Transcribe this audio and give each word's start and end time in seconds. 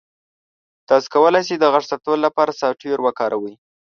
تاسو 0.87 1.07
کولی 1.13 1.41
شئ 1.47 1.55
د 1.59 1.65
غږ 1.73 1.83
ثبتولو 1.91 2.25
لپاره 2.27 2.57
سافټویر 2.61 2.99
وکاروئ. 3.01 3.53